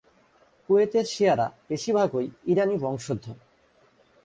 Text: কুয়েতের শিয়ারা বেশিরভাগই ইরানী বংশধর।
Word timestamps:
কুয়েতের 0.69 1.05
শিয়ারা 1.05 1.47
বেশিরভাগই 1.69 2.27
ইরানী 2.51 2.75
বংশধর। 2.83 3.37